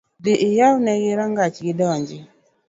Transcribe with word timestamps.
Dhii 0.23 0.43
iyawnegi 0.47 1.11
rangach 1.19 1.57
gidonji 1.65 2.17